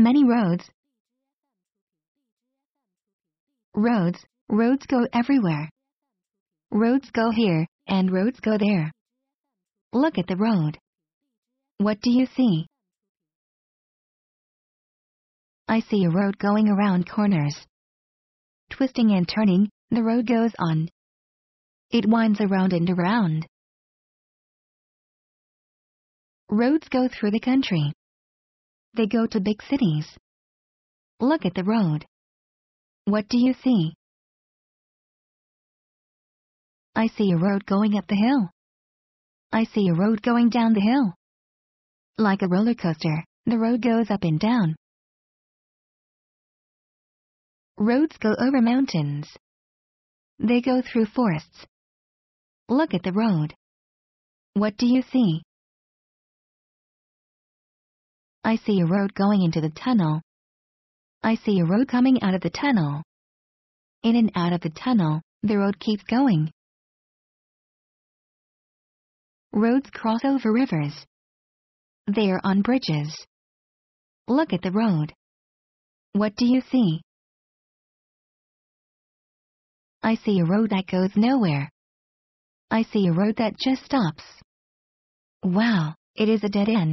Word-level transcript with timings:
Many 0.00 0.24
roads. 0.24 0.64
Roads, 3.74 4.18
roads 4.48 4.86
go 4.86 5.06
everywhere. 5.12 5.68
Roads 6.70 7.10
go 7.10 7.30
here, 7.30 7.66
and 7.86 8.10
roads 8.10 8.40
go 8.40 8.56
there. 8.56 8.90
Look 9.92 10.16
at 10.16 10.26
the 10.26 10.38
road. 10.38 10.78
What 11.76 12.00
do 12.00 12.10
you 12.10 12.24
see? 12.34 12.66
I 15.68 15.80
see 15.80 16.06
a 16.06 16.10
road 16.10 16.38
going 16.38 16.70
around 16.70 17.06
corners. 17.06 17.56
Twisting 18.70 19.10
and 19.10 19.28
turning, 19.28 19.68
the 19.90 20.02
road 20.02 20.26
goes 20.26 20.52
on. 20.58 20.88
It 21.90 22.08
winds 22.08 22.40
around 22.40 22.72
and 22.72 22.88
around. 22.88 23.46
Roads 26.48 26.88
go 26.88 27.06
through 27.06 27.32
the 27.32 27.40
country. 27.40 27.92
They 28.94 29.06
go 29.06 29.26
to 29.26 29.40
big 29.40 29.62
cities. 29.62 30.06
Look 31.20 31.44
at 31.44 31.54
the 31.54 31.64
road. 31.64 32.06
What 33.04 33.28
do 33.28 33.38
you 33.38 33.54
see? 33.62 33.94
I 36.94 37.06
see 37.06 37.30
a 37.32 37.36
road 37.36 37.66
going 37.66 37.96
up 37.96 38.06
the 38.08 38.16
hill. 38.16 38.50
I 39.52 39.64
see 39.64 39.88
a 39.88 39.94
road 39.94 40.22
going 40.22 40.48
down 40.48 40.74
the 40.74 40.80
hill. 40.80 41.14
Like 42.18 42.42
a 42.42 42.48
roller 42.48 42.74
coaster, 42.74 43.24
the 43.46 43.58
road 43.58 43.80
goes 43.80 44.10
up 44.10 44.22
and 44.22 44.38
down. 44.38 44.76
Roads 47.78 48.16
go 48.18 48.34
over 48.38 48.60
mountains. 48.60 49.28
They 50.38 50.60
go 50.60 50.82
through 50.82 51.06
forests. 51.06 51.66
Look 52.68 52.92
at 52.92 53.02
the 53.02 53.12
road. 53.12 53.54
What 54.54 54.76
do 54.76 54.86
you 54.86 55.02
see? 55.10 55.42
I 58.42 58.56
see 58.56 58.80
a 58.80 58.86
road 58.86 59.14
going 59.14 59.42
into 59.42 59.60
the 59.60 59.70
tunnel. 59.70 60.22
I 61.22 61.34
see 61.36 61.60
a 61.60 61.66
road 61.66 61.88
coming 61.88 62.22
out 62.22 62.34
of 62.34 62.40
the 62.40 62.50
tunnel. 62.50 63.02
In 64.02 64.16
and 64.16 64.32
out 64.34 64.52
of 64.52 64.62
the 64.62 64.70
tunnel, 64.70 65.20
the 65.42 65.58
road 65.58 65.78
keeps 65.78 66.02
going. 66.04 66.50
Roads 69.52 69.90
cross 69.90 70.20
over 70.24 70.52
rivers. 70.52 70.94
They 72.06 72.30
are 72.30 72.40
on 72.42 72.62
bridges. 72.62 73.14
Look 74.26 74.52
at 74.52 74.62
the 74.62 74.72
road. 74.72 75.12
What 76.12 76.34
do 76.36 76.46
you 76.46 76.62
see? 76.70 77.02
I 80.02 80.14
see 80.14 80.40
a 80.40 80.44
road 80.44 80.70
that 80.70 80.86
goes 80.86 81.10
nowhere. 81.14 81.70
I 82.70 82.84
see 82.84 83.06
a 83.06 83.12
road 83.12 83.36
that 83.36 83.58
just 83.58 83.84
stops. 83.84 84.22
Wow, 85.42 85.94
it 86.14 86.28
is 86.28 86.42
a 86.42 86.48
dead 86.48 86.68
end. 86.68 86.88